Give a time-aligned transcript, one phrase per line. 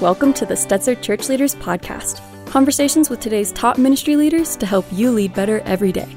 [0.00, 4.86] Welcome to the Stetzer Church Leaders Podcast conversations with today's top ministry leaders to help
[4.90, 6.08] you lead better every day.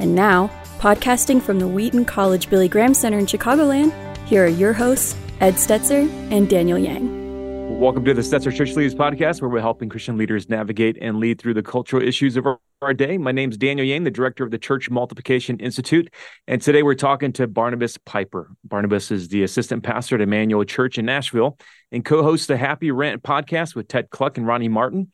[0.00, 0.50] And now,
[0.80, 3.92] podcasting from the Wheaton College Billy Graham Center in Chicagoland,
[4.26, 7.78] here are your hosts, Ed Stetzer and Daniel Yang.
[7.78, 11.40] Welcome to the Stetzer Church Leaders Podcast, where we're helping Christian leaders navigate and lead
[11.40, 13.18] through the cultural issues of our, our day.
[13.18, 16.14] My name is Daniel Yang, the director of the Church Multiplication Institute.
[16.46, 18.52] And today we're talking to Barnabas Piper.
[18.62, 21.58] Barnabas is the assistant pastor at Immanuel Church in Nashville
[21.90, 25.10] and co hosts the Happy Rant podcast with Ted Kluck and Ronnie Martin.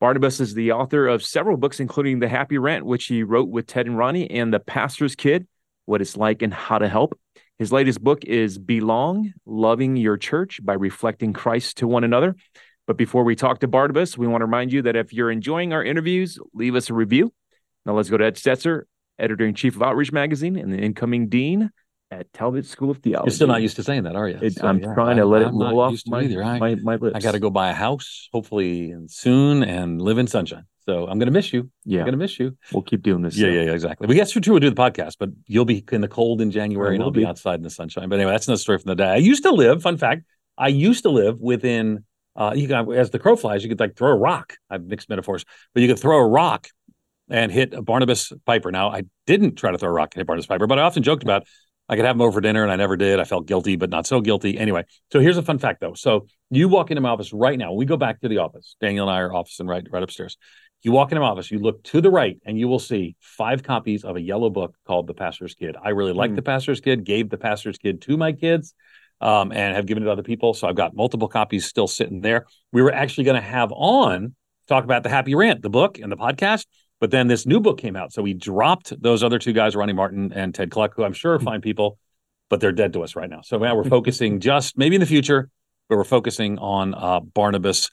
[0.00, 3.66] Barnabas is the author of several books, including The Happy Rant, which he wrote with
[3.66, 5.48] Ted and Ronnie, and The Pastor's Kid
[5.86, 7.18] What It's Like and How to Help.
[7.58, 12.36] His latest book is Belong Loving Your Church by Reflecting Christ to One Another.
[12.88, 15.74] But before we talk to Barnabas, we want to remind you that if you're enjoying
[15.74, 17.34] our interviews, leave us a review.
[17.84, 18.84] Now let's go to Ed Stetzer,
[19.18, 21.68] editor in chief of Outreach Magazine and the incoming dean
[22.10, 23.28] at Talbot School of Theology.
[23.28, 24.38] You're still not used to saying that, are you?
[24.40, 26.42] It, so, I'm yeah, trying to let I'm it roll off my, either.
[26.42, 27.14] I, my, my lips.
[27.14, 30.64] I got to go buy a house, hopefully soon, and live in sunshine.
[30.86, 31.70] So I'm going to miss you.
[31.84, 31.98] Yeah.
[31.98, 32.56] I'm going to miss you.
[32.72, 33.36] We'll keep doing this.
[33.36, 34.06] Yeah, yeah, yeah, exactly.
[34.06, 36.94] We guess true we'll do the podcast, but you'll be in the cold in January
[36.94, 37.20] and I'll be.
[37.20, 38.08] be outside in the sunshine.
[38.08, 39.10] But anyway, that's another story from the day.
[39.10, 40.22] I used to live, fun fact,
[40.56, 42.06] I used to live within,
[42.38, 44.56] uh, you can, as the crow flies, you could like throw a rock.
[44.70, 45.44] I've mixed metaphors,
[45.74, 46.68] but you could throw a rock
[47.28, 48.70] and hit a Barnabas Piper.
[48.70, 51.02] Now, I didn't try to throw a rock and hit Barnabas Piper, but I often
[51.02, 51.46] joked about
[51.88, 53.18] I could have him over for dinner and I never did.
[53.18, 54.58] I felt guilty, but not so guilty.
[54.58, 55.94] Anyway, so here's a fun fact though.
[55.94, 57.72] So you walk into my office right now.
[57.72, 58.76] We go back to the office.
[58.80, 60.36] Daniel and I are office and right, right upstairs.
[60.82, 63.64] You walk into my office, you look to the right, and you will see five
[63.64, 65.76] copies of a yellow book called The Pastor's Kid.
[65.82, 66.36] I really like mm.
[66.36, 68.74] The Pastor's Kid, gave The Pastor's Kid to my kids,
[69.20, 70.54] um, and have given it to other people.
[70.54, 72.46] So I've got multiple copies still sitting there.
[72.72, 74.34] We were actually going to have on
[74.68, 76.66] talk about the Happy Rant, the book and the podcast.
[77.00, 78.12] But then this new book came out.
[78.12, 81.34] So we dropped those other two guys, Ronnie Martin and Ted Kluck, who I'm sure
[81.34, 81.44] are hmm.
[81.44, 81.98] fine people,
[82.48, 83.40] but they're dead to us right now.
[83.42, 85.48] So now we're focusing just maybe in the future,
[85.88, 87.90] but we're focusing on uh, Barnabas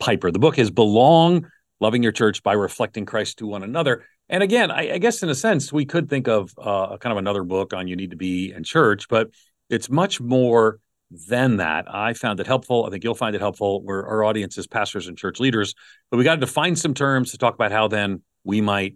[0.00, 0.30] Piper.
[0.30, 1.46] The book is Belong
[1.80, 4.04] loving your church by reflecting Christ to one another.
[4.28, 7.18] And again, I, I guess in a sense, we could think of uh, kind of
[7.18, 9.30] another book on you need to be in church, but
[9.68, 10.80] it's much more
[11.10, 11.86] than that.
[11.92, 12.84] I found it helpful.
[12.86, 13.82] I think you'll find it helpful.
[13.82, 15.74] Where our audience is pastors and church leaders,
[16.10, 18.94] but we got to define some terms to talk about how then we might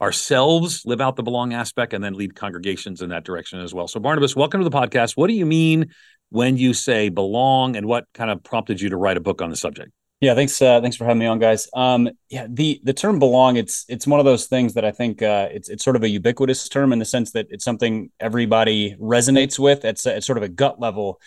[0.00, 3.88] ourselves live out the belong aspect and then lead congregations in that direction as well.
[3.88, 5.16] So, Barnabas, welcome to the podcast.
[5.16, 5.86] What do you mean
[6.30, 9.50] when you say belong, and what kind of prompted you to write a book on
[9.50, 9.92] the subject?
[10.20, 10.60] Yeah, thanks.
[10.62, 11.68] Uh, thanks for having me on, guys.
[11.74, 15.20] Um, yeah, the the term belong it's it's one of those things that I think
[15.22, 18.96] uh, it's it's sort of a ubiquitous term in the sense that it's something everybody
[18.98, 19.84] resonates with.
[19.84, 21.20] It's it's sort of a gut level,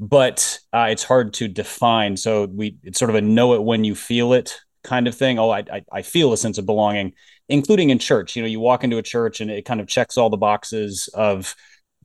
[0.00, 2.16] but uh, it's hard to define.
[2.16, 5.38] So we it's sort of a know it when you feel it kind of thing.
[5.38, 7.12] Oh, I, I I feel a sense of belonging,
[7.50, 8.34] including in church.
[8.34, 11.08] You know, you walk into a church and it kind of checks all the boxes
[11.12, 11.54] of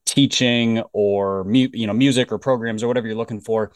[0.05, 3.71] teaching or you know music or programs or whatever you're looking for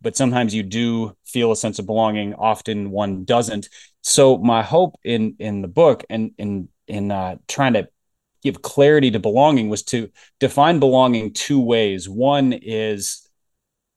[0.00, 3.68] but sometimes you do feel a sense of belonging often one doesn't.
[4.02, 7.88] So my hope in in the book and in in uh, trying to
[8.42, 12.08] give clarity to belonging was to define belonging two ways.
[12.08, 13.28] One is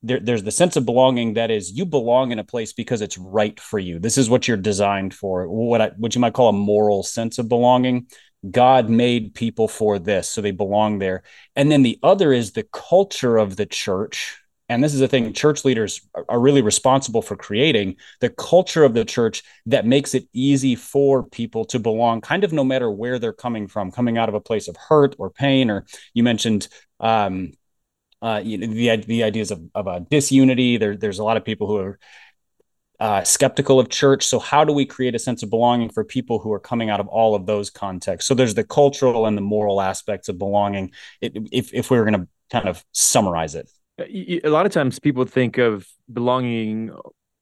[0.02, 3.18] there, there's the sense of belonging that is you belong in a place because it's
[3.18, 3.98] right for you.
[3.98, 7.38] This is what you're designed for what I, what you might call a moral sense
[7.38, 8.06] of belonging.
[8.50, 11.22] God made people for this, so they belong there.
[11.54, 14.39] And then the other is the culture of the church
[14.70, 18.94] and this is the thing church leaders are really responsible for creating the culture of
[18.94, 23.18] the church that makes it easy for people to belong kind of no matter where
[23.18, 26.68] they're coming from coming out of a place of hurt or pain or you mentioned
[27.00, 27.52] um,
[28.22, 31.76] uh, the, the ideas of, of a disunity there, there's a lot of people who
[31.76, 31.98] are
[33.00, 34.26] uh, skeptical of church.
[34.26, 37.00] So, how do we create a sense of belonging for people who are coming out
[37.00, 38.28] of all of those contexts?
[38.28, 40.92] So, there's the cultural and the moral aspects of belonging.
[41.22, 43.70] It, if if we were going to kind of summarize it
[44.00, 46.90] a lot of times people think of belonging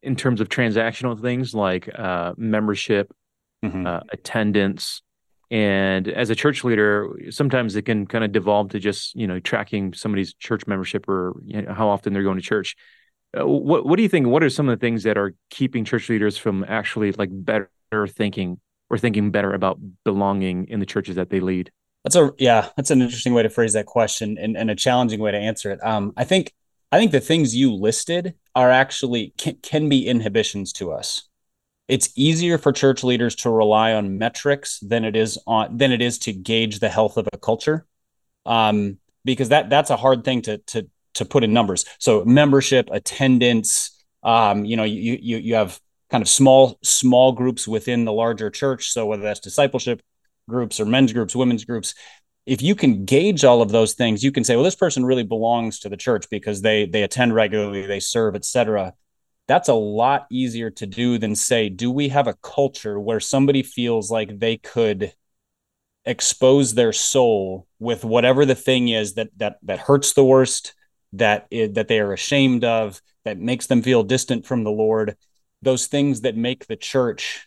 [0.03, 3.13] in terms of transactional things like uh, membership,
[3.65, 3.87] mm-hmm.
[3.87, 5.03] uh, attendance,
[5.51, 9.41] and as a church leader, sometimes it can kind of devolve to just you know
[9.41, 12.77] tracking somebody's church membership or you know, how often they're going to church.
[13.39, 14.27] Uh, what what do you think?
[14.27, 17.71] What are some of the things that are keeping church leaders from actually like better
[18.07, 18.61] thinking
[18.91, 21.71] or thinking better about belonging in the churches that they lead?
[22.05, 25.21] That's a yeah, that's an interesting way to phrase that question and, and a challenging
[25.21, 25.83] way to answer it.
[25.83, 26.53] Um, I think
[26.91, 31.29] I think the things you listed are actually can, can be inhibitions to us.
[31.87, 36.03] It's easier for church leaders to rely on metrics than it is on than it
[36.03, 37.87] is to gauge the health of a culture,
[38.45, 41.85] um, because that that's a hard thing to to to put in numbers.
[41.99, 45.81] So membership, attendance, um, you know, you you you have
[46.11, 48.91] kind of small small groups within the larger church.
[48.91, 50.03] So whether that's discipleship
[50.49, 51.95] groups or men's groups, women's groups,
[52.49, 55.23] if you can gauge all of those things, you can say, well, this person really
[55.23, 58.95] belongs to the church because they they attend regularly, they serve, etc.
[59.47, 63.63] that's a lot easier to do than say, do we have a culture where somebody
[63.63, 65.13] feels like they could
[66.07, 70.75] expose their soul with whatever the thing is that that that hurts the worst,
[71.13, 75.17] that is, that they are ashamed of, that makes them feel distant from the Lord,
[75.61, 77.47] those things that make the church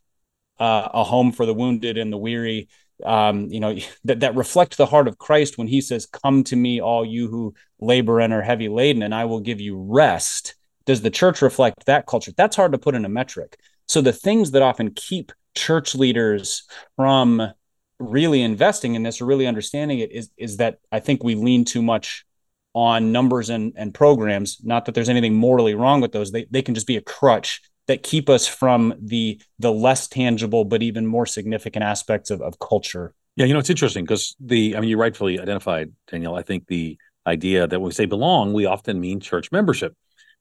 [0.59, 2.69] uh, a home for the wounded and the weary,
[3.06, 3.75] um, you know,
[4.06, 7.27] that, that reflect the heart of Christ when he says, Come to me, all you
[7.27, 10.56] who labor and are heavy laden, and I will give you rest.
[10.86, 12.31] Does the church reflect that culture?
[12.36, 13.57] That's hard to put in a metric.
[13.88, 16.63] So the things that often keep church leaders
[16.95, 17.51] from
[18.00, 21.65] really investing in this or really understanding it is is that I think we lean
[21.65, 22.25] too much
[22.74, 24.59] on numbers and, and programs.
[24.63, 26.31] Not that there's anything morally wrong with those.
[26.31, 30.63] They they can just be a crutch that keep us from the the less tangible
[30.63, 33.13] but even more significant aspects of, of culture.
[33.35, 36.67] Yeah you know it's interesting because the i mean you rightfully identified daniel i think
[36.67, 36.97] the
[37.27, 39.95] idea that when we say belong we often mean church membership.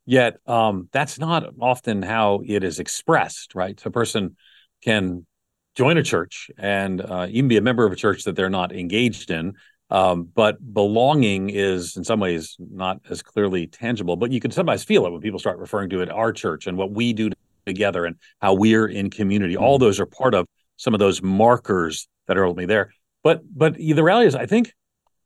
[0.07, 3.79] Yet um, that's not often how it is expressed right?
[3.81, 4.37] So a person
[4.83, 5.27] can
[5.77, 8.73] join a church and uh, even be a member of a church that they're not
[8.73, 9.55] engaged in
[9.91, 14.85] um, but belonging is in some ways not as clearly tangible, but you can sometimes
[14.85, 17.31] feel it when people start referring to it our church and what we do
[17.67, 19.57] together and how we're in community.
[19.57, 19.85] All mm-hmm.
[19.85, 20.47] those are part of
[20.77, 22.93] some of those markers that are only there.
[23.23, 24.73] But but the reality is, I think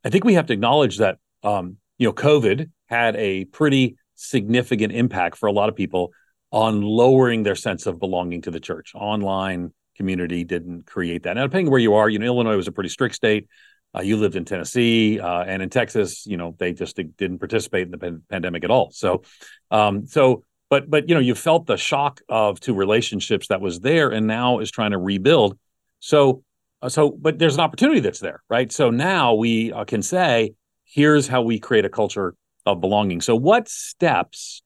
[0.05, 4.93] I think we have to acknowledge that um, you know COVID had a pretty significant
[4.93, 6.13] impact for a lot of people
[6.51, 8.93] on lowering their sense of belonging to the church.
[8.95, 11.35] Online community didn't create that.
[11.35, 13.49] Now, depending where you are, you know, Illinois was a pretty strict state.
[13.97, 16.27] Uh, you lived in Tennessee uh, and in Texas.
[16.27, 18.91] You know, they just didn't participate in the pan- pandemic at all.
[18.91, 19.23] So,
[19.71, 23.79] um, so, but but you know, you felt the shock of two relationships that was
[23.79, 25.57] there, and now is trying to rebuild.
[26.01, 26.43] So,
[26.83, 28.73] uh, so, but there's an opportunity that's there, right?
[28.73, 30.55] So now we uh, can say,
[30.85, 32.35] here's how we create a culture
[32.67, 33.21] of belonging.
[33.21, 34.65] So, what steps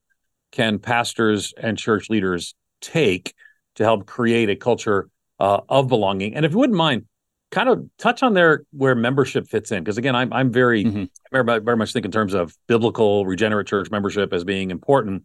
[0.50, 3.34] can pastors and church leaders take
[3.74, 6.34] to help create a culture uh, of belonging?
[6.34, 7.04] And if you wouldn't mind
[7.50, 11.04] kind of touch on there where membership fits in because again i'm i'm very mm-hmm.
[11.32, 15.24] very, very much think in terms of biblical regenerate church membership as being important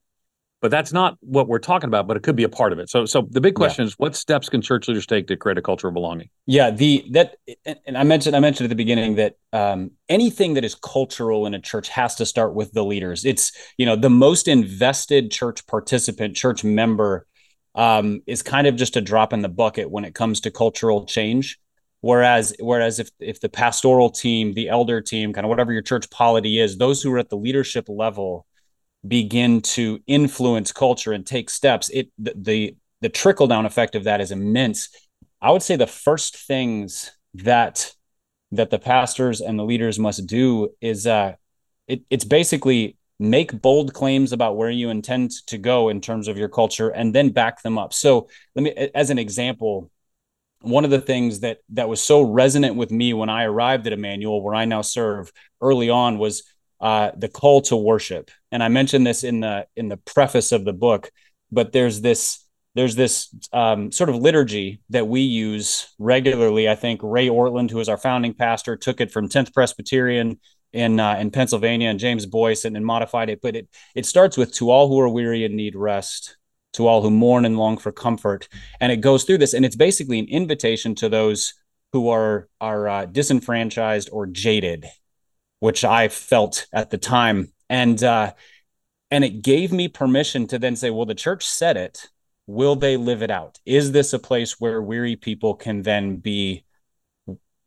[0.63, 2.89] but that's not what we're talking about but it could be a part of it.
[2.89, 3.87] So so the big question yeah.
[3.87, 6.29] is what steps can church leaders take to create a culture of belonging?
[6.45, 7.35] Yeah the that
[7.85, 11.53] and i mentioned i mentioned at the beginning that um, anything that is cultural in
[11.53, 13.25] a church has to start with the leaders.
[13.25, 17.27] It's you know the most invested church participant church member
[17.75, 21.05] um, is kind of just a drop in the bucket when it comes to cultural
[21.05, 21.59] change.
[21.99, 26.09] Whereas, whereas if if the pastoral team, the elder team, kind of whatever your church
[26.09, 28.45] polity is, those who are at the leadership level
[29.05, 34.05] begin to influence culture and take steps, it the the, the trickle down effect of
[34.05, 34.89] that is immense.
[35.41, 37.91] I would say the first things that
[38.51, 41.33] that the pastors and the leaders must do is uh,
[41.87, 46.37] it, it's basically make bold claims about where you intend to go in terms of
[46.37, 47.93] your culture and then back them up.
[47.93, 49.89] So let me, as an example,
[50.61, 53.93] one of the things that that was so resonant with me when I arrived at
[53.93, 56.43] Immanuel, where I now serve, early on was
[56.83, 58.29] uh, the call to worship.
[58.51, 61.09] And I mentioned this in the in the preface of the book,
[61.49, 62.43] but there's this
[62.75, 66.67] there's this um, sort of liturgy that we use regularly.
[66.67, 70.41] I think Ray Ortlund, who is our founding pastor, took it from 10th Presbyterian
[70.73, 73.39] in uh, in Pennsylvania, and James Boice and, modified it.
[73.41, 76.35] But it it starts with "To all who are weary and need rest,
[76.73, 78.49] to all who mourn and long for comfort.
[78.81, 81.53] And it goes through this, and it's basically an invitation to those
[81.93, 84.85] who are are uh, disenfranchised or jaded,
[85.63, 88.33] which I felt at the time, and uh,
[89.09, 92.09] and it gave me permission to then say, well, the church said it.
[92.47, 93.59] Will they live it out?
[93.65, 96.65] Is this a place where weary people can then be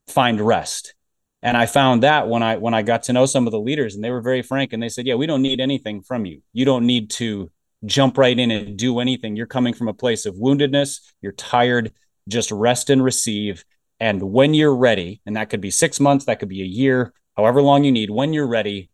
[0.09, 0.95] find rest?
[1.41, 3.95] And I found that when I when I got to know some of the leaders,
[3.95, 6.43] and they were very frank, and they said, "Yeah, we don't need anything from you.
[6.53, 7.51] You don't need to
[7.87, 9.37] jump right in and do anything.
[9.37, 11.93] You're coming from a place of woundedness, you're tired,
[12.29, 13.65] just rest and receive.
[14.01, 17.15] And when you're ready, and that could be six months, that could be a year,
[17.37, 18.91] however long you need, when you're ready,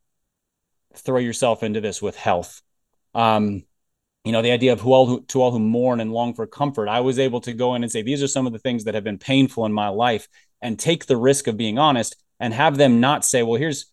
[0.94, 2.62] throw yourself into this with health.
[3.14, 3.64] Um,
[4.24, 6.46] you know, the idea of who all who, to all who mourn and long for
[6.46, 6.88] comfort.
[6.88, 8.94] I was able to go in and say, these are some of the things that
[8.94, 10.28] have been painful in my life
[10.60, 13.92] and take the risk of being honest and have them not say, well, here's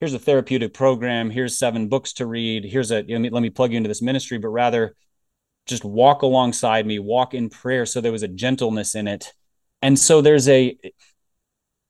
[0.00, 3.50] here's a therapeutic program here's seven books to read here's a let me, let me
[3.50, 4.94] plug you into this ministry but rather
[5.66, 9.32] just walk alongside me walk in prayer so there was a gentleness in it
[9.82, 10.76] and so there's a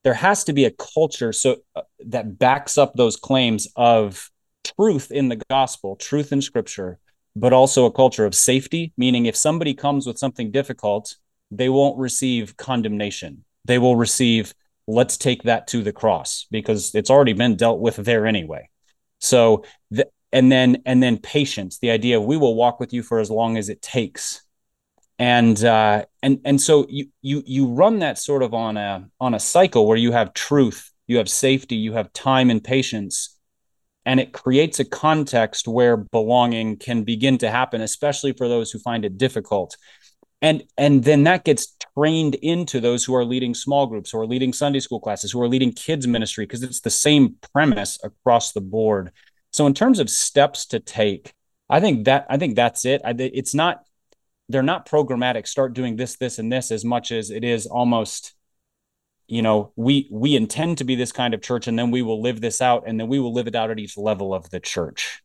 [0.07, 4.31] there has to be a culture so uh, that backs up those claims of
[4.79, 6.99] truth in the gospel truth in scripture
[7.35, 11.17] but also a culture of safety meaning if somebody comes with something difficult
[11.51, 14.55] they won't receive condemnation they will receive
[14.87, 18.69] let's take that to the cross because it's already been dealt with there anyway.
[19.21, 19.65] So
[20.33, 23.31] and then and then patience the idea of we will walk with you for as
[23.31, 24.43] long as it takes
[25.19, 29.35] and uh, and and so you you you run that sort of on a on
[29.35, 33.33] a cycle where you have truth you have safety you have time and patience.
[34.05, 38.79] And it creates a context where belonging can begin to happen especially for those who
[38.79, 39.77] find it difficult.
[40.43, 44.27] And and then that gets trained into those who are leading small groups who are
[44.27, 48.53] leading sunday school classes who are leading kids ministry because it's the same premise across
[48.53, 49.13] the board.
[49.51, 51.33] So in terms of steps to take
[51.71, 53.01] i think that i think that's it.
[53.03, 53.81] I, it's not
[54.49, 58.35] they're not programmatic start doing this this and this as much as it is almost
[59.27, 62.21] you know we we intend to be this kind of church and then we will
[62.23, 64.61] live this out and then we will live it out at each level of the
[64.61, 65.23] church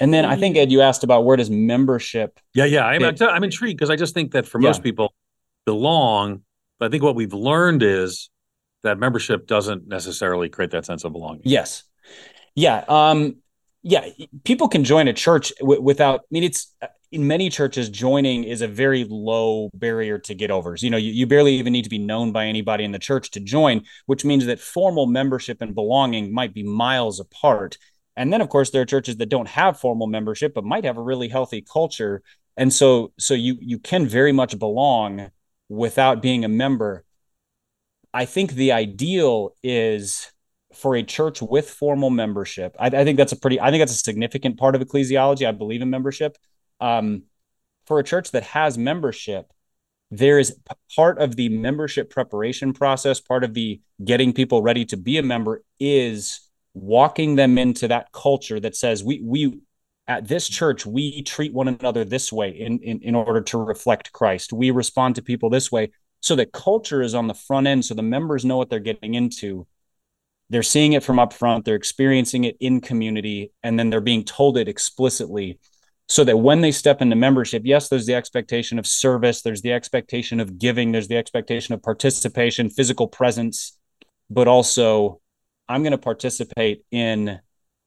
[0.00, 2.40] and then I think Ed, you asked about where does membership?
[2.54, 3.20] Yeah, yeah, I'm fit?
[3.20, 4.84] I'm intrigued because I just think that for most yeah.
[4.84, 5.14] people,
[5.66, 6.42] belong.
[6.78, 8.30] But I think what we've learned is
[8.82, 11.42] that membership doesn't necessarily create that sense of belonging.
[11.44, 11.84] Yes,
[12.54, 13.36] yeah, um,
[13.82, 14.08] yeah.
[14.44, 16.20] People can join a church w- without.
[16.20, 16.74] I mean, it's
[17.12, 20.76] in many churches joining is a very low barrier to get over.
[20.76, 22.98] So, you know, you, you barely even need to be known by anybody in the
[22.98, 27.78] church to join, which means that formal membership and belonging might be miles apart.
[28.16, 30.98] And then of course there are churches that don't have formal membership but might have
[30.98, 32.22] a really healthy culture.
[32.56, 35.30] And so so you you can very much belong
[35.68, 37.04] without being a member.
[38.12, 40.30] I think the ideal is
[40.74, 42.76] for a church with formal membership.
[42.78, 45.46] I, I, think that's a pretty I think that's a significant part of ecclesiology.
[45.46, 46.36] I believe in membership.
[46.80, 47.24] Um,
[47.86, 49.52] for a church that has membership,
[50.10, 50.56] there is
[50.94, 55.22] part of the membership preparation process, part of the getting people ready to be a
[55.22, 59.60] member is walking them into that culture that says we we
[60.06, 64.12] at this church we treat one another this way in, in in order to reflect
[64.12, 64.52] Christ.
[64.52, 67.94] We respond to people this way so that culture is on the front end so
[67.94, 69.66] the members know what they're getting into.
[70.48, 74.24] They're seeing it from up front, they're experiencing it in community and then they're being
[74.24, 75.60] told it explicitly
[76.10, 79.72] so that when they step into membership, yes, there's the expectation of service, there's the
[79.72, 83.78] expectation of giving, there's the expectation of participation, physical presence,
[84.28, 85.20] but also
[85.68, 87.38] I'm going to participate in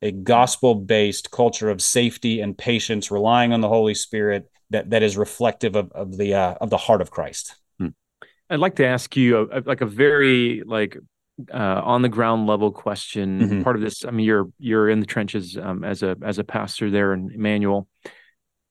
[0.01, 5.03] a gospel based culture of safety and patience, relying on the Holy Spirit that, that
[5.03, 7.58] is reflective of, of the uh, of the heart of Christ.
[7.77, 7.89] Hmm.
[8.50, 10.98] I'd like to ask you a, like a very like
[11.54, 13.40] uh, on the ground level question.
[13.40, 13.62] Mm-hmm.
[13.63, 16.44] Part of this, I mean, you're you're in the trenches um, as a as a
[16.44, 17.88] pastor there in Immanuel.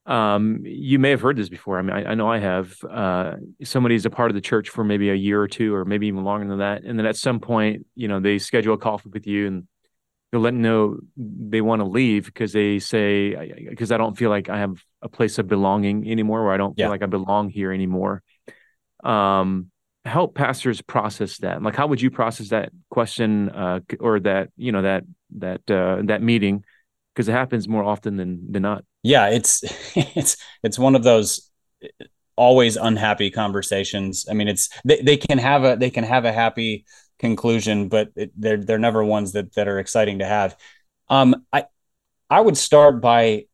[0.05, 1.79] Um, you may have heard this before.
[1.79, 2.75] I mean, I, I know I have.
[2.83, 6.07] Uh, somebody's a part of the church for maybe a year or two, or maybe
[6.07, 9.09] even longer than that, and then at some point, you know, they schedule a coffee
[9.13, 9.67] with you, and
[10.31, 14.49] they'll let know they want to leave because they say, because I don't feel like
[14.49, 16.85] I have a place of belonging anymore, or I don't yeah.
[16.85, 18.23] feel like I belong here anymore.
[19.03, 19.69] Um,
[20.05, 21.61] help pastors process that.
[21.61, 25.03] Like, how would you process that question, uh, or that you know that
[25.37, 26.63] that uh, that meeting?
[27.13, 29.63] Because it happens more often than than not yeah, it's
[29.95, 31.51] it's it's one of those
[32.35, 34.25] always unhappy conversations.
[34.29, 36.85] I mean, it's they, they can have a they can have a happy
[37.19, 40.57] conclusion, but it, they're they're never ones that that are exciting to have.
[41.09, 41.65] Um, I
[42.29, 43.45] I would start by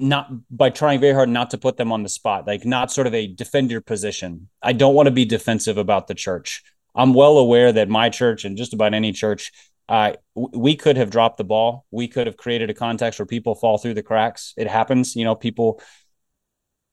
[0.00, 3.06] not by trying very hard not to put them on the spot, like not sort
[3.06, 4.48] of a defend your position.
[4.62, 6.62] I don't want to be defensive about the church.
[6.94, 9.52] I'm well aware that my church and just about any church
[9.90, 11.84] uh, we could have dropped the ball.
[11.90, 14.54] We could have created a context where people fall through the cracks.
[14.56, 15.16] It happens.
[15.16, 15.82] You know, people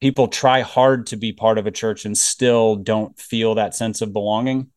[0.00, 4.02] people try hard to be part of a church and still don't feel that sense
[4.02, 4.70] of belonging.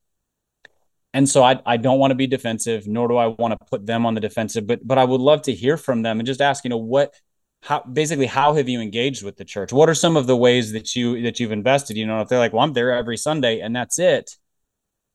[1.14, 3.86] And so I, I don't want to be defensive, nor do I want to put
[3.88, 6.42] them on the defensive, but but I would love to hear from them and just
[6.42, 7.16] ask, you know, what
[7.62, 9.72] how basically how have you engaged with the church?
[9.72, 11.96] What are some of the ways that you that you've invested?
[11.96, 14.36] You know, if they're like, well, I'm there every Sunday and that's it,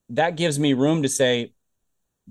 [0.09, 1.53] that gives me room to say,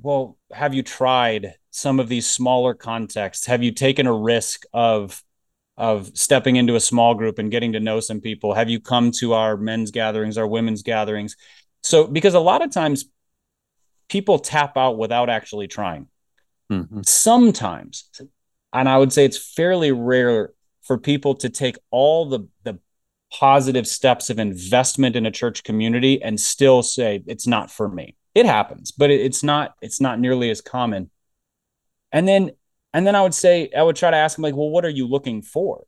[0.00, 3.46] well, have you tried some of these smaller contexts?
[3.46, 5.22] Have you taken a risk of
[5.76, 8.54] of stepping into a small group and getting to know some people?
[8.54, 11.36] Have you come to our men's gatherings, our women's gatherings?
[11.82, 13.04] So, because a lot of times
[14.08, 16.08] people tap out without actually trying.
[16.72, 17.00] Mm-hmm.
[17.04, 18.10] Sometimes,
[18.72, 22.78] and I would say it's fairly rare for people to take all the the
[23.32, 28.14] positive steps of investment in a church community and still say it's not for me
[28.36, 31.10] it happens, but it, it's not it's not nearly as common.
[32.12, 32.50] And then
[32.92, 34.90] and then I would say I would try to ask them like, well, what are
[34.90, 35.84] you looking for?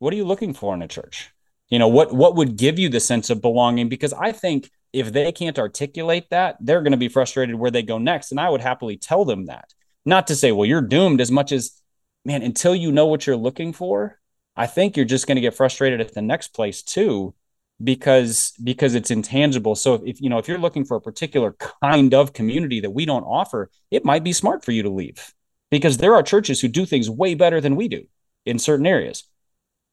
[0.00, 1.30] What are you looking for in a church?
[1.68, 3.88] You know, what what would give you the sense of belonging?
[3.88, 7.82] Because I think if they can't articulate that, they're going to be frustrated where they
[7.82, 8.32] go next.
[8.32, 9.72] And I would happily tell them that.
[10.04, 11.80] Not to say, well, you're doomed as much as,
[12.24, 14.20] man, until you know what you're looking for,
[14.56, 17.34] I think you're just going to get frustrated at the next place too
[17.82, 21.56] because because it's intangible so if, if, you know if you're looking for a particular
[21.82, 25.34] kind of community that we don't offer it might be smart for you to leave
[25.74, 28.06] because there are churches who do things way better than we do
[28.46, 29.24] in certain areas.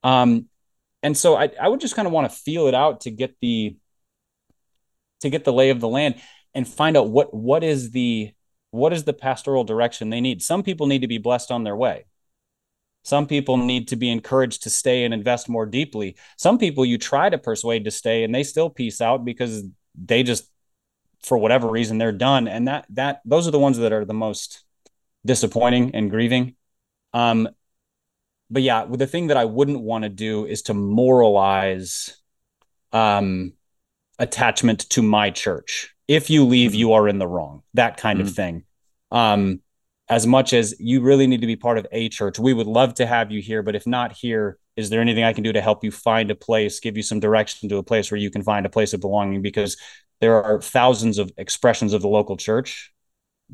[0.04, 0.46] Um,
[1.02, 3.34] and so I, I would just kind of want to feel it out to get
[3.40, 3.76] the
[5.22, 6.16] to get the lay of the land
[6.54, 8.32] and find out what what is the
[8.70, 10.40] what is the pastoral direction they need.
[10.40, 12.04] Some people need to be blessed on their way.
[13.02, 16.16] Some people need to be encouraged to stay and invest more deeply.
[16.36, 20.22] Some people you try to persuade to stay and they still peace out because they
[20.22, 20.48] just
[21.22, 24.14] for whatever reason they're done and that that those are the ones that are the
[24.14, 24.64] most
[25.26, 26.54] disappointing and grieving.
[27.12, 27.48] Um
[28.50, 32.20] but yeah, the thing that I wouldn't want to do is to moralize
[32.92, 33.54] um
[34.18, 35.94] attachment to my church.
[36.06, 36.78] If you leave, mm-hmm.
[36.78, 37.62] you are in the wrong.
[37.74, 38.28] That kind mm-hmm.
[38.28, 38.64] of thing.
[39.10, 39.60] Um
[40.12, 42.38] as much as you really need to be part of a church.
[42.38, 45.32] We would love to have you here, but if not here, is there anything I
[45.32, 48.10] can do to help you find a place, give you some direction to a place
[48.10, 49.40] where you can find a place of belonging?
[49.40, 49.78] Because
[50.20, 52.92] there are thousands of expressions of the local church.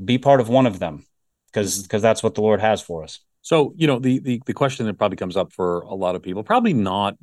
[0.04, 1.06] Be part of one of them,
[1.46, 3.20] because because that's what the Lord has for us.
[3.42, 6.24] So you know the the the question that probably comes up for a lot of
[6.24, 7.16] people, probably not,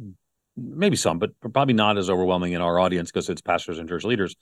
[0.55, 4.05] maybe some, but probably not as overwhelming in our audience because it's pastors and church
[4.05, 4.33] leaders.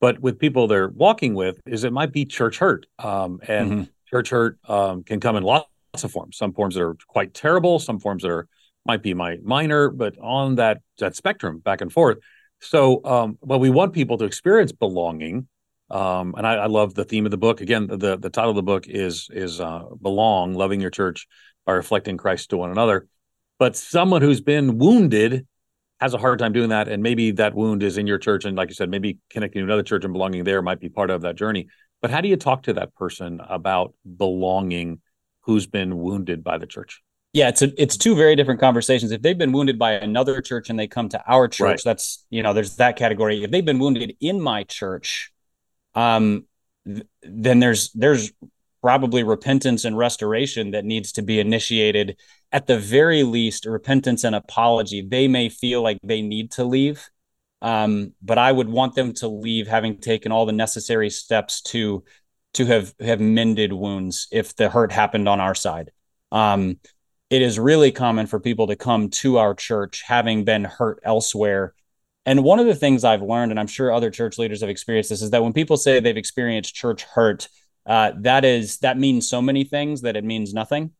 [0.00, 3.82] But with people they're walking with, is it might be church hurt, um, and mm-hmm
[4.12, 5.66] church hurt um, can come in lots
[6.02, 6.36] of forms.
[6.36, 8.48] Some forms that are quite terrible, some forms that are
[8.84, 12.18] might be my minor, but on that that spectrum back and forth.
[12.60, 15.48] So, um, well, we want people to experience belonging,
[15.90, 17.60] um, and I, I, love the theme of the book.
[17.60, 21.26] Again, the the title of the book is is uh, belong, loving your church
[21.64, 23.08] by reflecting Christ to one another.
[23.58, 25.46] But someone who's been wounded
[26.00, 28.56] has a hard time doing that, and maybe that wound is in your church, and
[28.56, 31.22] like you said, maybe connecting to another church and belonging there might be part of
[31.22, 31.68] that journey.
[32.02, 35.00] But how do you talk to that person about belonging
[35.42, 37.00] who's been wounded by the church?
[37.32, 39.10] Yeah, it's a, it's two very different conversations.
[39.10, 41.80] If they've been wounded by another church and they come to our church, right.
[41.82, 43.42] that's you know, there's that category.
[43.42, 45.32] If they've been wounded in my church,
[45.94, 46.44] um,
[46.84, 48.32] th- then there's there's
[48.82, 52.18] probably repentance and restoration that needs to be initiated.
[52.50, 55.00] At the very least, repentance and apology.
[55.00, 57.08] They may feel like they need to leave,
[57.62, 62.04] um, but I would want them to leave having taken all the necessary steps to
[62.54, 65.92] to have have mended wounds if the hurt happened on our side.
[66.32, 66.80] Um,
[67.30, 71.72] it is really common for people to come to our church having been hurt elsewhere.
[72.26, 75.10] And one of the things I've learned, and I'm sure other church leaders have experienced
[75.10, 77.48] this, is that when people say they've experienced church hurt,
[77.86, 80.90] uh, that is that means so many things that it means nothing.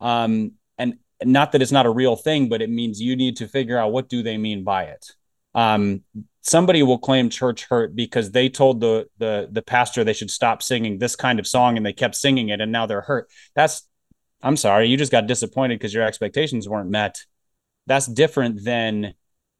[0.00, 3.46] Um, and not that it's not a real thing, but it means you need to
[3.46, 5.12] figure out what do they mean by it
[5.58, 6.02] um,
[6.40, 10.62] somebody will claim church hurt because they told the the the pastor they should stop
[10.62, 13.28] singing this kind of song and they kept singing it and now they're hurt.
[13.56, 13.88] That's
[14.40, 17.24] I'm sorry, you just got disappointed because your expectations weren't met.
[17.88, 19.14] That's different than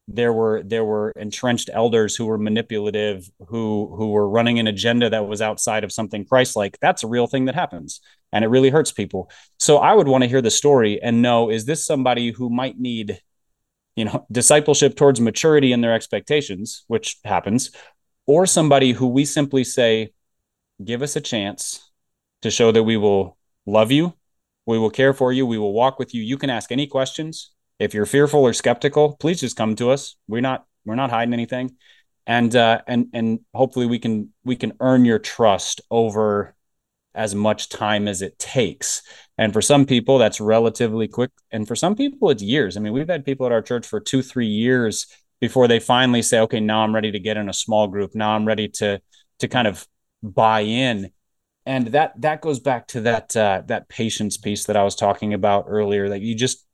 [0.07, 5.09] there were there were entrenched elders who were manipulative, who who were running an agenda
[5.09, 6.79] that was outside of something Christ-like.
[6.79, 7.99] That's a real thing that happens,
[8.31, 9.29] and it really hurts people.
[9.57, 12.79] So I would want to hear the story and know: is this somebody who might
[12.79, 13.19] need
[13.99, 17.71] you know discipleship towards maturity in their expectations which happens
[18.25, 20.11] or somebody who we simply say
[20.83, 21.91] give us a chance
[22.41, 24.13] to show that we will love you
[24.69, 26.21] we will care for you we will walk with you.
[26.21, 27.49] You can ask any questions.
[27.79, 30.15] If you're fearful or skeptical please just come to us.
[30.27, 31.75] We're not we're not hiding anything.
[32.27, 36.55] And uh and and hopefully we can we can earn your trust over
[37.19, 39.01] as much time as it takes.
[39.37, 41.31] And for some people, that's relatively quick.
[41.51, 42.77] And for some people, it's years.
[42.77, 45.05] I mean, we've had people at our church for two, three years
[45.41, 48.15] before they finally say, okay, now I'm ready to get in a small group.
[48.15, 49.01] Now I'm ready to
[49.39, 49.85] to kind of
[50.23, 51.11] buy in.
[51.65, 55.33] And that that goes back to that uh, that patience piece that I was talking
[55.33, 56.07] about earlier.
[56.07, 56.65] That you just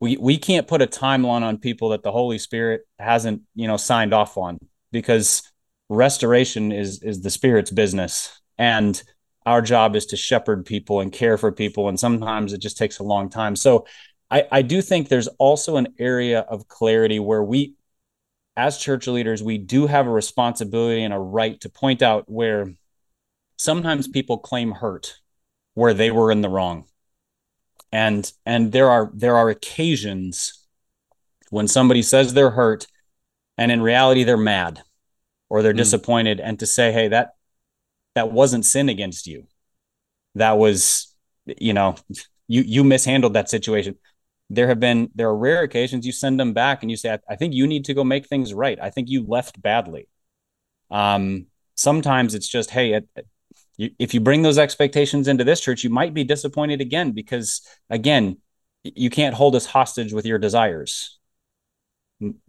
[0.00, 3.76] we we can't put a timeline on people that the Holy Spirit hasn't you know
[3.76, 4.58] signed off on
[4.92, 5.42] because
[5.90, 9.02] restoration is is the Spirit's business and
[9.46, 11.88] our job is to shepherd people and care for people.
[11.88, 13.56] And sometimes it just takes a long time.
[13.56, 13.86] So
[14.30, 17.74] I, I do think there's also an area of clarity where we
[18.56, 22.74] as church leaders we do have a responsibility and a right to point out where
[23.56, 25.18] sometimes people claim hurt
[25.72, 26.84] where they were in the wrong.
[27.90, 30.66] And and there are there are occasions
[31.48, 32.86] when somebody says they're hurt
[33.56, 34.82] and in reality they're mad
[35.48, 35.78] or they're mm.
[35.78, 37.30] disappointed and to say hey that
[38.14, 39.46] that wasn't sin against you.
[40.34, 41.14] That was,
[41.46, 41.96] you know,
[42.48, 43.96] you you mishandled that situation.
[44.48, 47.18] There have been there are rare occasions you send them back and you say, I,
[47.28, 48.78] I think you need to go make things right.
[48.80, 50.08] I think you left badly.
[50.90, 51.46] Um,
[51.76, 53.08] sometimes it's just, hey, it,
[53.76, 57.62] you, if you bring those expectations into this church, you might be disappointed again because
[57.88, 58.38] again,
[58.82, 61.18] you can't hold us hostage with your desires.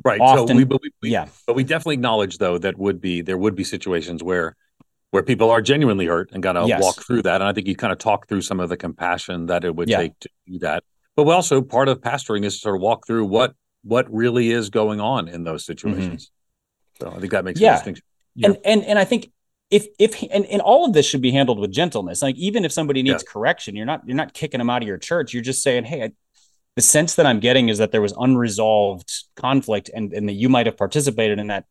[0.04, 0.19] Right.
[0.19, 3.21] Often, so we, but we, we, yeah, but we definitely acknowledge though that would be
[3.21, 4.58] there would be situations where
[5.12, 6.82] where people are genuinely hurt and got to yes.
[6.82, 7.36] walk through that.
[7.36, 9.89] And I think you kind of talk through some of the compassion that it would
[9.89, 9.97] yeah.
[9.97, 10.84] take to do that.
[11.15, 14.69] But also part of pastoring is to sort of walk through what what really is
[14.69, 15.71] going on in those mm-hmm.
[15.74, 16.32] situations.
[17.00, 17.12] Mm-hmm.
[17.12, 17.74] So I think that makes yeah.
[17.74, 18.06] a distinction.
[18.36, 18.47] Yeah.
[18.47, 19.32] And and and I think
[19.69, 22.21] if if and, and all of this should be handled with gentleness.
[22.21, 23.32] Like even if somebody needs yeah.
[23.32, 25.34] correction, you're not you're not kicking them out of your church.
[25.34, 26.12] You're just saying, hey, I,
[26.76, 30.47] the sense that I'm getting is that there was unresolved conflict and and that you
[30.47, 31.65] might have participated in that.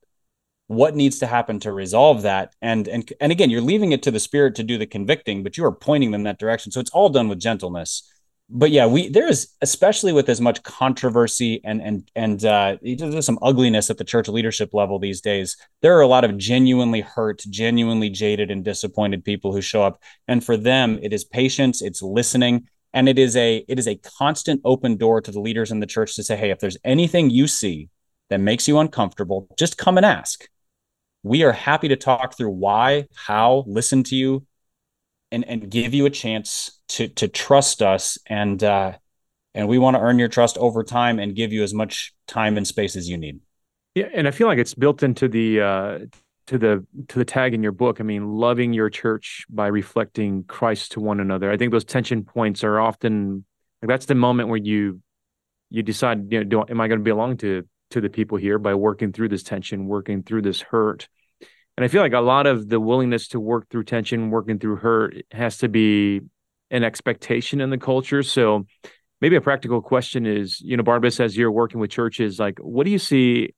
[0.71, 2.55] What needs to happen to resolve that?
[2.63, 5.57] And and and again, you're leaving it to the spirit to do the convicting, but
[5.57, 6.71] you are pointing them that direction.
[6.71, 8.11] So it's all done with gentleness
[8.53, 13.25] but yeah, we there is especially with as much controversy and and and uh, there's
[13.25, 15.57] some ugliness at the church leadership level these days.
[15.83, 20.03] There are a lot of genuinely hurt, genuinely jaded, and disappointed people who show up,
[20.27, 24.01] and for them, it is patience, it's listening, and it is a it is a
[24.19, 27.31] constant open door to the leaders in the church to say, hey, if there's anything
[27.31, 27.89] you see
[28.31, 30.49] that makes you uncomfortable, just come and ask.
[31.23, 34.47] We are happy to talk through why, how, listen to you,
[35.31, 38.19] and and give you a chance to to trust us.
[38.27, 38.93] And uh
[39.55, 42.57] and we want to earn your trust over time and give you as much time
[42.57, 43.41] and space as you need.
[43.95, 45.99] Yeah and i feel like it's built into the uh
[46.47, 48.01] to the to the tag in your book.
[48.01, 51.51] I mean loving your church by reflecting christ to one another.
[51.51, 53.45] I think those tension points are often
[53.83, 55.01] like that's the moment where you
[55.71, 58.59] you decide you know do, am i going to belong to to the people here
[58.59, 61.09] by working through this tension working through this hurt
[61.81, 64.77] and I feel like a lot of the willingness to work through tension, working through
[64.77, 66.21] hurt, has to be
[66.71, 68.23] an expectation in the culture.
[68.23, 68.67] So
[69.23, 72.85] maybe a practical question is, you know, Barnabas, as you're working with churches, like what
[72.85, 73.55] do you see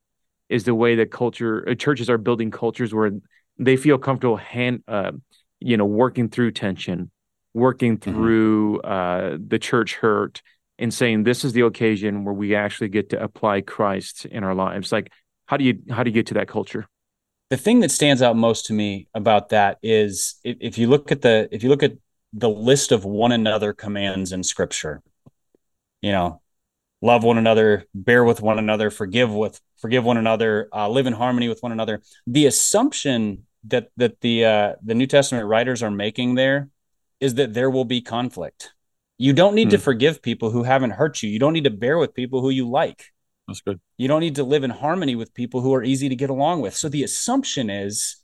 [0.49, 3.11] is the way that culture uh, churches are building cultures where
[3.59, 5.11] they feel comfortable hand, uh,
[5.59, 7.11] you know, working through tension,
[7.55, 8.13] working mm-hmm.
[8.13, 9.35] through mm-hmm.
[9.35, 10.43] uh, the church hurt,
[10.79, 14.55] and saying this is the occasion where we actually get to apply Christ in our
[14.55, 14.93] lives.
[14.93, 15.13] Like,
[15.47, 16.89] how do you how do you get to that culture?
[17.53, 21.13] the thing that stands out most to me about that is if, if you look
[21.13, 21.93] at the if you look at
[22.33, 25.03] the list of one another commands in scripture
[26.01, 26.41] you know
[27.03, 31.13] love one another bear with one another forgive with forgive one another uh, live in
[31.13, 35.91] harmony with one another the assumption that that the uh, the new testament writers are
[35.91, 36.71] making there
[37.21, 38.73] is that there will be conflict
[39.23, 39.71] you don't need hmm.
[39.71, 42.51] to forgive people who haven't hurt you you don't need to bear with people who
[42.51, 43.13] you like
[43.49, 43.81] that's good.
[43.97, 46.61] You don't need to live in harmony with people who are easy to get along
[46.61, 46.75] with.
[46.75, 48.17] So the assumption is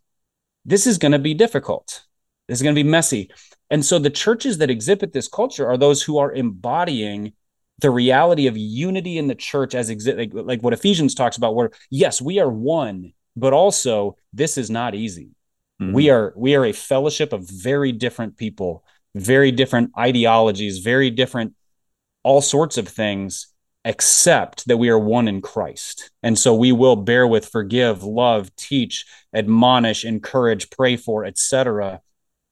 [0.65, 2.05] this is going to be difficult.
[2.47, 3.31] This is going to be messy.
[3.71, 7.35] And so the churches that exhibit this culture are those who are embodying
[7.81, 11.55] the reality of unity in the church as exi- like, like what Ephesians talks about
[11.55, 15.31] where yes, we are one, but also this is not easy.
[15.81, 15.93] Mm-hmm.
[15.93, 18.85] We are we are a fellowship of very different people,
[19.21, 21.55] very different ideologies, very different
[22.23, 23.49] all sorts of things
[23.85, 26.11] except that we are one in Christ.
[26.23, 32.01] And so we will bear with, forgive, love, teach, admonish, encourage, pray for, etc.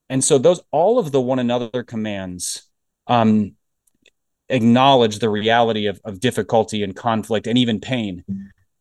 [0.09, 2.63] And so those all of the one another commands
[3.07, 3.57] um,
[4.49, 8.25] acknowledge the reality of, of difficulty and conflict and even pain.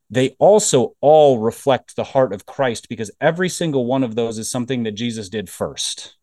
[0.09, 4.49] They also all reflect the heart of Christ because every single one of those is
[4.49, 6.15] something that Jesus did first.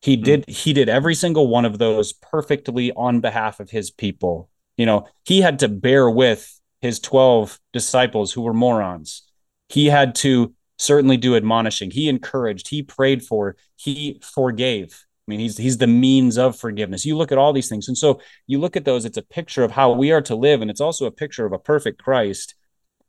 [0.00, 0.22] He hmm.
[0.22, 4.86] did he did every single one of those perfectly on behalf of his people you
[4.86, 9.28] know, he had to bear with his 12 disciples who were morons.
[9.68, 11.90] He had to certainly do admonishing.
[11.90, 15.04] He encouraged, he prayed for, he forgave.
[15.26, 17.04] I mean, he's he's the means of forgiveness.
[17.04, 17.88] You look at all these things.
[17.88, 20.62] And so you look at those, it's a picture of how we are to live,
[20.62, 22.54] and it's also a picture of a perfect Christ.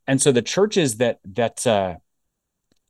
[0.06, 1.94] And so the churches that that uh,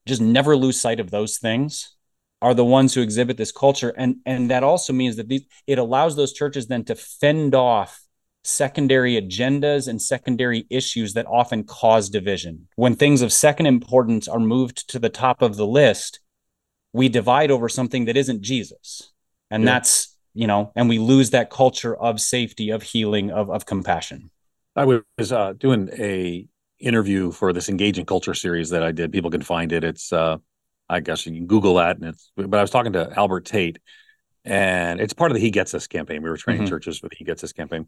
[0.05, 1.95] just never lose sight of those things
[2.42, 3.92] are the ones who exhibit this culture.
[3.96, 8.00] And and that also means that these it allows those churches then to fend off
[8.42, 12.68] secondary agendas and secondary issues that often cause division.
[12.76, 16.20] When things of second importance are moved to the top of the list,
[16.92, 19.12] we divide over something that isn't Jesus.
[19.50, 19.72] And yeah.
[19.72, 24.31] that's, you know, and we lose that culture of safety, of healing, of, of compassion.
[24.74, 26.46] I was uh, doing a
[26.79, 29.12] interview for this engaging culture series that I did.
[29.12, 29.85] People can find it.
[29.85, 30.38] It's, uh,
[30.90, 31.96] I guess you can Google that.
[31.96, 33.79] And it's, but I was talking to Albert Tate
[34.44, 36.22] and it's part of the He Gets Us campaign.
[36.22, 36.70] We were training mm-hmm.
[36.70, 37.87] churches with the He Gets Us campaign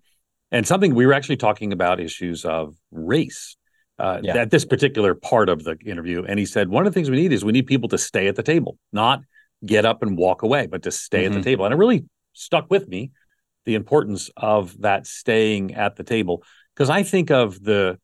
[0.52, 3.56] and something we were actually talking about issues of race
[3.98, 4.36] uh, yeah.
[4.36, 6.24] at this particular part of the interview.
[6.24, 8.28] And he said, one of the things we need is we need people to stay
[8.28, 9.22] at the table, not
[9.64, 11.26] get up and walk away, but to stay mm-hmm.
[11.26, 11.44] at the mm-hmm.
[11.44, 11.64] table.
[11.64, 13.12] And it really stuck with me
[13.64, 16.42] the importance of that staying at the table.
[16.74, 17.98] Because I think of the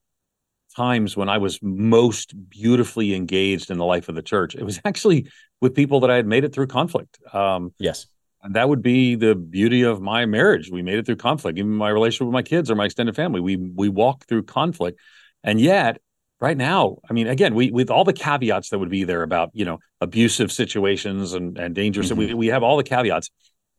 [0.79, 4.81] times when I was most beautifully engaged in the life of the church, it was
[4.85, 5.29] actually
[5.61, 7.19] with people that I had made it through conflict.
[7.33, 8.07] Um, yes.
[8.43, 10.71] And that would be the beauty of my marriage.
[10.71, 13.41] We made it through conflict, even my relationship with my kids or my extended family.
[13.41, 15.01] We we walked through conflict.
[15.43, 16.01] And yet
[16.41, 19.51] right now, I mean, again, we with all the caveats that would be there about
[19.55, 22.19] you know abusive situations and and dangerous, mm-hmm.
[22.19, 23.29] we we have all the caveats,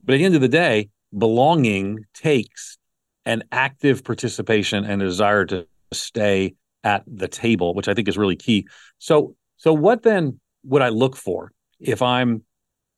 [0.04, 2.78] but at the end of the day, belonging takes
[3.26, 8.18] an active participation and a desire to stay at the table, which I think is
[8.18, 8.68] really key.
[8.98, 12.44] So so what then would I look for if I'm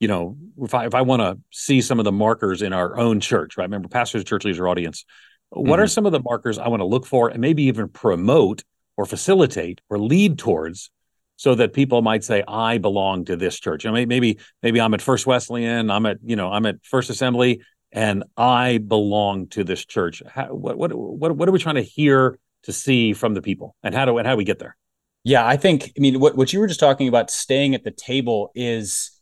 [0.00, 2.98] you know, if I if I want to see some of the markers in our
[2.98, 3.64] own church, right?
[3.64, 5.04] Remember, pastors, church leaders, audience.
[5.50, 5.82] What mm-hmm.
[5.82, 8.64] are some of the markers I want to look for and maybe even promote
[8.96, 10.90] or facilitate or lead towards
[11.36, 14.94] so that people might say i belong to this church I mean, maybe maybe i'm
[14.94, 19.64] at first wesleyan i'm at you know i'm at first assembly and i belong to
[19.64, 23.34] this church how, what, what what what are we trying to hear to see from
[23.34, 24.76] the people and how do and how do we get there?
[25.24, 27.90] Yeah i think i mean what, what you were just talking about staying at the
[27.90, 29.12] table is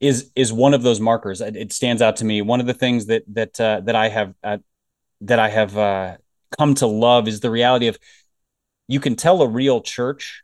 [0.00, 1.40] is is one of those markers.
[1.40, 2.42] It stands out to me.
[2.42, 4.58] One of the things that that uh, that i have uh,
[5.22, 6.16] that i have uh,
[6.58, 7.98] come to love is the reality of
[8.88, 10.42] you can tell a real church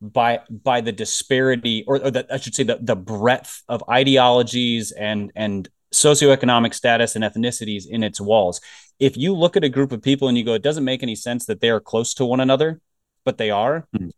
[0.00, 4.92] by by the disparity or, or the, I should say the, the breadth of ideologies
[4.92, 8.60] and and socioeconomic status and ethnicities in its walls.
[8.98, 11.14] If you look at a group of people and you go, it doesn't make any
[11.14, 12.80] sense that they are close to one another,
[13.24, 14.08] but they are, mm-hmm.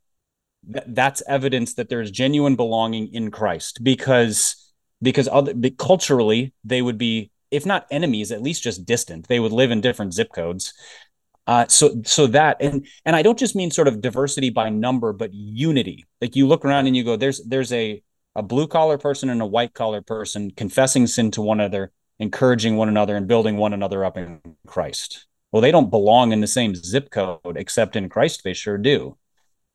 [0.73, 6.97] th- that's evidence that there's genuine belonging in Christ because because other culturally they would
[6.97, 10.73] be if not enemies at least just distant they would live in different zip codes
[11.47, 15.13] uh, so so that and and I don't just mean sort of diversity by number,
[15.13, 16.05] but unity.
[16.21, 18.03] Like you look around and you go, there's there's a
[18.35, 22.77] a blue collar person and a white collar person confessing sin to one another, encouraging
[22.77, 25.27] one another, and building one another up in Christ.
[25.53, 29.17] Well, they don't belong in the same zip code, except in Christ they sure do.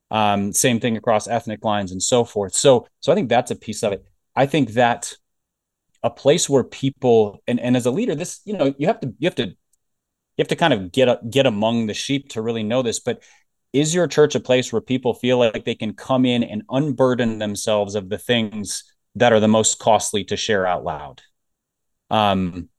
[0.09, 2.53] Um, same thing across ethnic lines and so forth.
[2.53, 4.05] So so I think that's a piece of it.
[4.35, 5.13] I think that
[6.03, 9.13] a place where people and, and as a leader, this you know you have to
[9.19, 9.55] you have to
[10.37, 13.21] you have to kind of get get among the sheep to really know this but
[13.73, 17.39] is your church a place where people feel like they can come in and unburden
[17.39, 18.83] themselves of the things
[19.15, 21.21] that are the most costly to share out loud
[22.11, 22.69] um,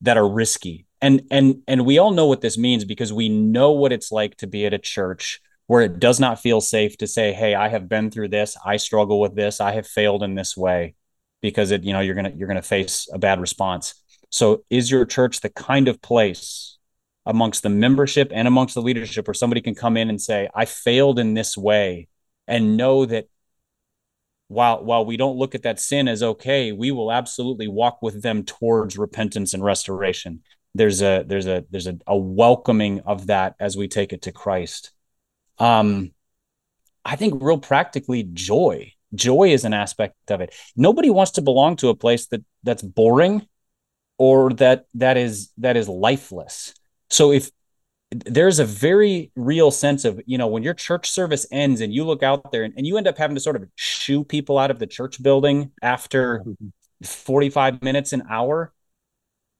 [0.00, 0.86] that are risky.
[1.00, 4.36] And and and we all know what this means because we know what it's like
[4.38, 7.68] to be at a church where it does not feel safe to say hey i
[7.68, 8.56] have been through this.
[8.64, 9.60] I struggle with this.
[9.60, 10.94] I have failed in this way
[11.40, 13.94] because it you know you're gonna you're gonna face a bad response.
[14.30, 16.78] So is your church the kind of place
[17.26, 20.64] amongst the membership and amongst the leadership where somebody can come in and say i
[20.64, 22.08] failed in this way
[22.48, 23.26] and know that
[24.50, 28.20] while while we don't look at that sin as okay we will absolutely walk with
[28.20, 30.42] them towards repentance and restoration.
[30.74, 34.32] There's a there's a there's a, a welcoming of that as we take it to
[34.32, 34.90] christ.
[35.58, 36.12] Um
[37.04, 40.54] i think real practically joy joy is an aspect of it.
[40.76, 43.46] Nobody wants to belong to a place that that's boring
[44.18, 46.74] or that that is that is lifeless.
[47.08, 47.50] So if
[48.10, 52.04] there's a very real sense of, you know, when your church service ends and you
[52.04, 54.70] look out there and, and you end up having to sort of shoo people out
[54.70, 56.44] of the church building after
[57.04, 58.72] 45 minutes, an hour,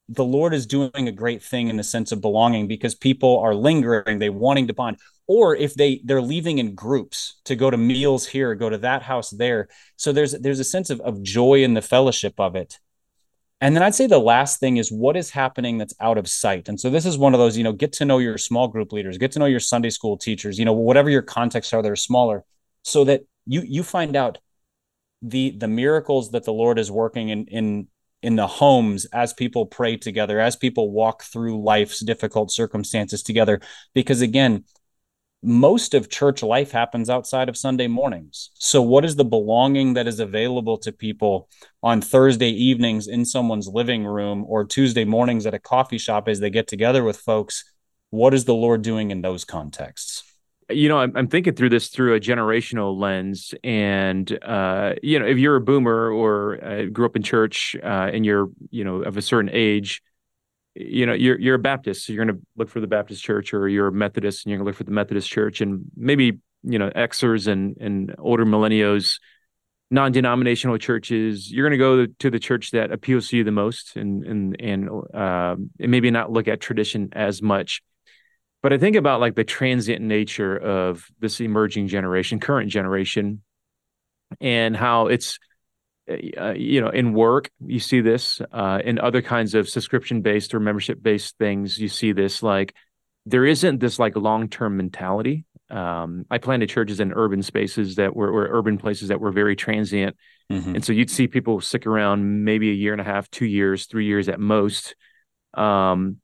[0.08, 3.54] the Lord is doing a great thing in the sense of belonging because people are
[3.54, 4.98] lingering, they wanting to bond.
[5.28, 9.02] Or if they they're leaving in groups to go to meals here, go to that
[9.02, 9.68] house there.
[9.94, 12.80] So there's there's a sense of, of joy in the fellowship of it.
[13.60, 16.68] And then I'd say the last thing is what is happening that's out of sight.
[16.68, 18.90] And so this is one of those, you know, get to know your small group
[18.92, 21.96] leaders, get to know your Sunday school teachers, you know, whatever your contexts are, they're
[21.96, 22.44] smaller,
[22.84, 24.38] so that you you find out
[25.22, 27.88] the the miracles that the Lord is working in in
[28.22, 33.60] in the homes as people pray together, as people walk through life's difficult circumstances together.
[33.94, 34.64] Because again,
[35.42, 38.50] most of church life happens outside of Sunday mornings.
[38.54, 41.48] So, what is the belonging that is available to people
[41.82, 46.40] on Thursday evenings in someone's living room or Tuesday mornings at a coffee shop as
[46.40, 47.64] they get together with folks?
[48.10, 50.24] What is the Lord doing in those contexts?
[50.68, 53.54] You know, I'm, I'm thinking through this through a generational lens.
[53.64, 58.10] And, uh, you know, if you're a boomer or uh, grew up in church uh,
[58.12, 60.02] and you're, you know, of a certain age,
[60.80, 63.52] you know you're you're a Baptist, so you're going to look for the Baptist church,
[63.52, 66.38] or you're a Methodist, and you're going to look for the Methodist church, and maybe
[66.62, 69.18] you know Xers and and older millennials,
[69.90, 71.50] non-denominational churches.
[71.52, 74.60] You're going to go to the church that appeals to you the most, and and
[74.60, 77.82] and uh, and maybe not look at tradition as much.
[78.62, 83.42] But I think about like the transient nature of this emerging generation, current generation,
[84.40, 85.38] and how it's
[86.38, 90.54] uh, you know in work you see this uh, in other kinds of subscription based
[90.54, 92.74] or membership based things you see this like
[93.26, 95.44] there isn't this like long term mentality.
[95.70, 99.54] Um, i planted churches in urban spaces that were, were urban places that were very
[99.54, 100.16] transient.
[100.50, 100.74] Mm-hmm.
[100.74, 103.86] and so you'd see people stick around maybe a year and a half two years
[103.86, 104.96] three years at most.
[105.54, 106.16] Um,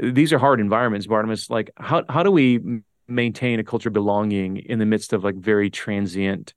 [0.00, 1.48] these are hard environments barnabas.
[1.48, 5.36] Like how, how do we maintain a culture of belonging in the midst of like
[5.36, 6.54] very transient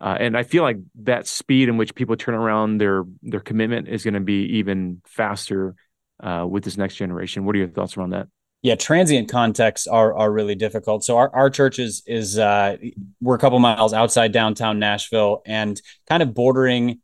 [0.00, 3.88] uh, and I feel like that speed in which people turn around their their commitment
[3.88, 5.74] is going to be even faster
[6.20, 7.44] uh, with this next generation.
[7.44, 8.28] What are your thoughts around that?
[8.62, 11.04] Yeah, transient contexts are are really difficult.
[11.04, 12.76] So our, our church is is uh,
[13.20, 17.00] we're a couple miles outside downtown Nashville and kind of bordering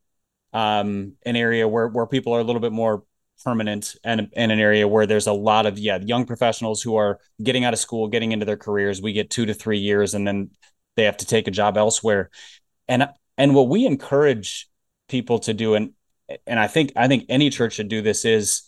[0.54, 3.04] um, an area where where people are a little bit more
[3.44, 7.20] permanent and in an area where there's a lot of yeah young professionals who are
[7.42, 9.02] getting out of school, getting into their careers.
[9.02, 10.50] We get two to three years, and then
[10.96, 12.30] they have to take a job elsewhere
[12.88, 14.68] and and what we encourage
[15.08, 15.92] people to do and
[16.46, 18.62] and i think i think any church should do this is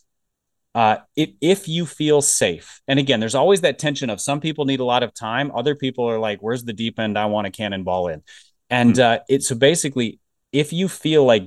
[0.74, 4.64] uh, if, if you feel safe and again there's always that tension of some people
[4.64, 7.46] need a lot of time other people are like where's the deep end i want
[7.46, 8.22] a cannonball in
[8.70, 9.14] and mm-hmm.
[9.14, 10.20] uh, it so basically
[10.52, 11.44] if you feel like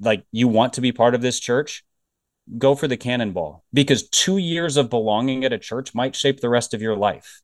[0.00, 1.84] like you want to be part of this church
[2.58, 6.48] go for the cannonball because two years of belonging at a church might shape the
[6.48, 7.42] rest of your life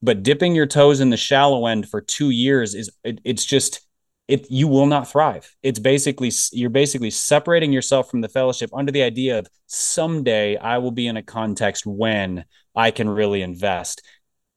[0.00, 3.87] but dipping your toes in the shallow end for two years is it, it's just
[4.28, 5.56] it you will not thrive.
[5.62, 10.78] It's basically you're basically separating yourself from the fellowship under the idea of someday I
[10.78, 12.44] will be in a context when
[12.76, 14.02] I can really invest.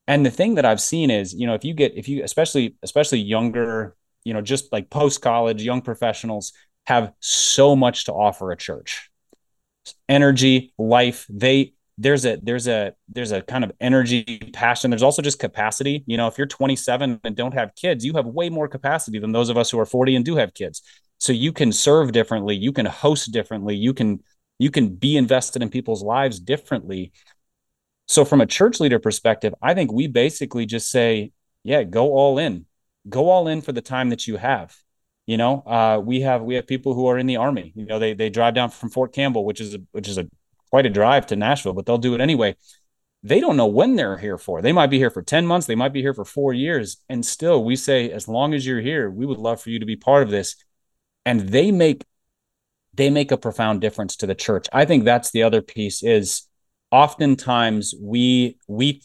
[0.08, 2.76] And the thing that I've seen is, you know, if you get if you especially
[2.84, 6.52] especially younger, you know, just like post college young professionals
[6.86, 9.10] have so much to offer a church.
[10.10, 14.24] Energy, life, they there's a there's a there's a kind of energy
[14.54, 14.90] passion.
[14.90, 16.04] There's also just capacity.
[16.08, 19.32] You know if you're 27 and don't have kids you have way more capacity than
[19.32, 20.82] those of us who are 40 and do have kids.
[21.20, 22.56] So you can serve differently.
[22.56, 23.76] You can host differently.
[23.76, 24.24] You can
[24.60, 27.12] you can be invested in people's lives differently.
[28.08, 31.32] So from a church leader perspective i think we basically just say
[31.64, 32.66] yeah go all in.
[33.10, 34.76] Go all in for the time that you have.
[35.28, 37.74] You know uh, we have we have people who are in the army.
[37.76, 40.28] You know they they drive down from fort campbell which is a which is a
[40.72, 42.56] quite a drive to Nashville, but they'll do it anyway.
[43.24, 44.62] They don't know when they're here for.
[44.62, 46.98] They might be here for 10 months, they might be here for four years.
[47.08, 49.86] And still, we say, as long as you're here, we would love for you to
[49.86, 50.56] be part of this.
[51.26, 52.04] And they make
[52.94, 54.68] they make a profound difference to the church.
[54.74, 56.48] I think that's the other piece is
[56.92, 59.02] oftentimes we we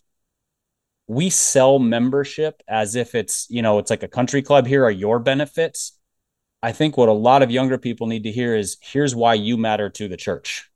[1.06, 4.66] we sell membership as if it's, you know, it's like a country club.
[4.66, 5.96] Here are your benefits.
[6.62, 9.56] I think what a lot of younger people need to hear is here's why you
[9.56, 10.68] matter to the church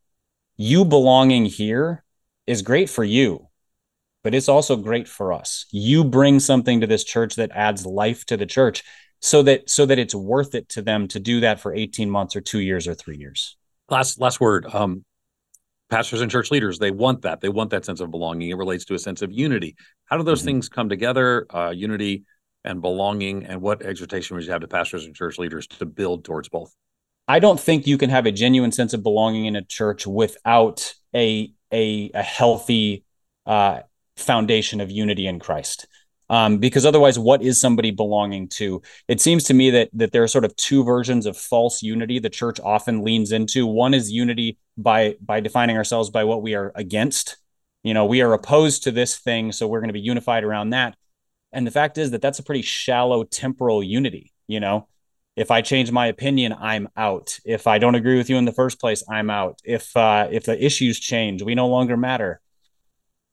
[0.60, 2.04] you belonging here
[2.46, 3.48] is great for you,
[4.22, 5.64] but it's also great for us.
[5.70, 8.84] You bring something to this church that adds life to the church
[9.20, 12.36] so that so that it's worth it to them to do that for 18 months
[12.36, 13.56] or 2 years or 3 years.
[13.88, 14.66] Last last word.
[14.70, 15.02] Um
[15.88, 18.84] pastors and church leaders they want that they want that sense of belonging it relates
[18.84, 20.46] to a sense of unity how do those mm-hmm.
[20.46, 22.22] things come together uh, unity
[22.62, 26.24] and belonging and what exhortation would you have to pastors and church leaders to build
[26.24, 26.72] towards both
[27.30, 30.94] I don't think you can have a genuine sense of belonging in a church without
[31.14, 33.04] a a, a healthy
[33.46, 33.82] uh,
[34.16, 35.86] foundation of unity in Christ.
[36.28, 38.82] Um, because otherwise, what is somebody belonging to?
[39.06, 42.18] It seems to me that that there are sort of two versions of false unity
[42.18, 43.64] the church often leans into.
[43.64, 47.36] One is unity by by defining ourselves by what we are against.
[47.84, 50.70] You know, we are opposed to this thing, so we're going to be unified around
[50.70, 50.96] that.
[51.52, 54.32] And the fact is that that's a pretty shallow temporal unity.
[54.48, 54.88] You know,
[55.40, 57.38] if I change my opinion, I'm out.
[57.46, 59.58] If I don't agree with you in the first place, I'm out.
[59.64, 62.42] If uh, if the issues change, we no longer matter.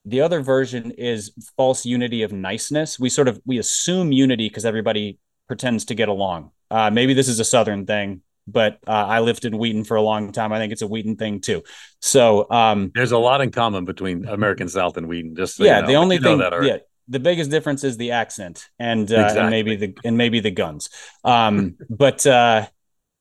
[0.06, 2.98] The other version is false unity of niceness.
[2.98, 6.52] We sort of we assume unity because everybody pretends to get along.
[6.72, 10.02] Uh, maybe this is a southern thing, but uh, I lived in Wheaton for a
[10.02, 10.54] long time.
[10.54, 11.62] I think it's a Wheaton thing too.
[12.00, 15.36] So um, there's a lot in common between American South and Wheaton.
[15.36, 15.88] Just so yeah, you know.
[15.90, 19.40] the only thing That yeah, the biggest difference is the accent and, uh, exactly.
[19.40, 20.90] and maybe the and maybe the guns.
[21.24, 22.68] Um, but uh,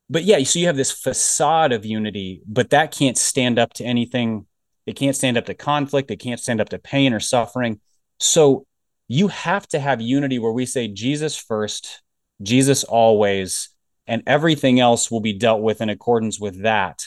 [0.08, 3.84] but yeah, so you have this facade of unity, but that can't stand up to
[3.84, 4.46] anything.
[4.86, 6.10] It can't stand up to conflict.
[6.10, 7.80] It can't stand up to pain or suffering.
[8.20, 8.66] So
[9.08, 12.02] you have to have unity where we say Jesus first,
[12.42, 13.70] Jesus always,
[14.06, 17.02] and everything else will be dealt with in accordance with that.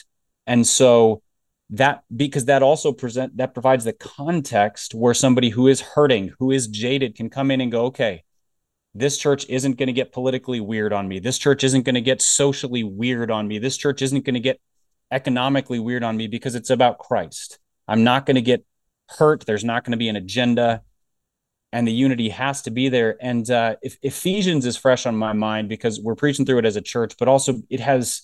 [0.46, 1.22] And so
[1.70, 6.50] that because that also present that provides the context where somebody who is hurting who
[6.50, 8.24] is jaded can come in and go okay
[8.94, 11.20] this church isn't going to get politically weird on me.
[11.20, 13.58] This church isn't going to get socially weird on me.
[13.58, 14.60] This church isn't going to get
[15.12, 17.58] economically weird on me because it's about christ.
[17.86, 18.64] I'm not going to get
[19.08, 19.44] hurt.
[19.46, 20.82] There's not going to be an agenda.
[21.72, 23.16] And the unity has to be there.
[23.20, 26.76] And uh, if ephesians is fresh on my mind because we're preaching through it as
[26.76, 28.22] a church but also it has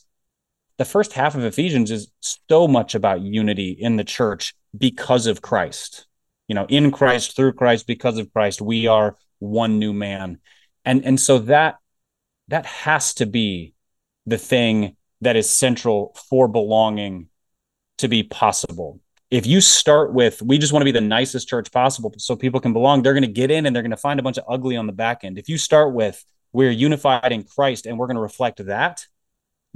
[0.78, 5.40] the first half of Ephesians is so much about unity in the church because of
[5.42, 6.06] Christ.
[6.48, 10.38] You know, in Christ, through Christ, because of Christ, we are one new man.
[10.84, 11.76] And and so that
[12.48, 13.74] that has to be
[14.26, 17.28] the thing that is central for belonging
[17.98, 19.00] to be possible.
[19.30, 22.60] if you start with we just want to be the nicest church possible so people
[22.60, 24.44] can belong they're going to get in and they're going to find a bunch of
[24.48, 28.06] ugly on the back end if you start with we're unified in christ and we're
[28.06, 29.06] going to reflect that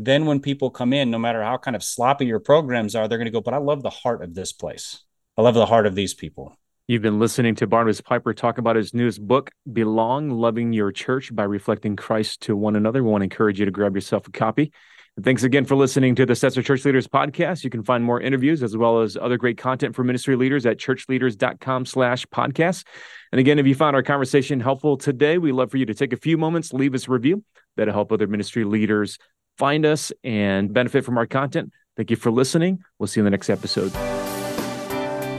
[0.06, 3.18] then when people come in no matter how kind of sloppy your programs are they're
[3.18, 5.04] going to go but i love the heart of this place
[5.36, 6.56] i love the heart of these people
[6.90, 11.32] You've been listening to Barnabas Piper talk about his newest book, Belong Loving Your Church
[11.32, 13.04] by Reflecting Christ to One Another.
[13.04, 14.72] We want to encourage you to grab yourself a copy.
[15.14, 17.62] And thanks again for listening to the Stetzer Church Leaders podcast.
[17.62, 20.78] You can find more interviews as well as other great content for ministry leaders at
[20.78, 22.84] churchleaders.com slash podcast.
[23.30, 26.12] And again, if you found our conversation helpful today, we'd love for you to take
[26.12, 27.44] a few moments, leave us a review.
[27.76, 29.16] That'll help other ministry leaders
[29.60, 31.70] find us and benefit from our content.
[31.94, 32.82] Thank you for listening.
[32.98, 33.92] We'll see you in the next episode.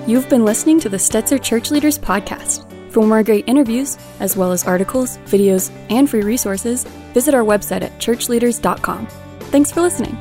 [0.07, 2.67] You've been listening to the Stetzer Church Leaders Podcast.
[2.91, 6.83] For more great interviews, as well as articles, videos, and free resources,
[7.15, 9.07] visit our website at churchleaders.com.
[9.49, 10.15] Thanks for listening.